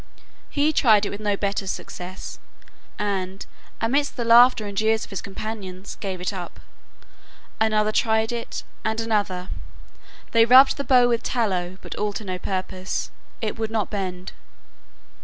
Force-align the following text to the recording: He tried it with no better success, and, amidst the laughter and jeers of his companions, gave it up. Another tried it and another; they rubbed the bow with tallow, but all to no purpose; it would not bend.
He 0.49 0.73
tried 0.73 1.05
it 1.05 1.11
with 1.11 1.19
no 1.21 1.37
better 1.37 1.67
success, 1.67 2.39
and, 2.97 3.45
amidst 3.79 4.17
the 4.17 4.25
laughter 4.25 4.65
and 4.65 4.75
jeers 4.75 5.03
of 5.05 5.11
his 5.11 5.21
companions, 5.21 5.95
gave 5.99 6.19
it 6.19 6.33
up. 6.33 6.59
Another 7.59 7.91
tried 7.91 8.31
it 8.31 8.63
and 8.83 8.99
another; 8.99 9.49
they 10.31 10.43
rubbed 10.45 10.77
the 10.77 10.83
bow 10.83 11.07
with 11.07 11.21
tallow, 11.21 11.77
but 11.83 11.93
all 11.97 12.13
to 12.13 12.23
no 12.23 12.39
purpose; 12.39 13.11
it 13.43 13.59
would 13.59 13.69
not 13.69 13.91
bend. 13.91 14.31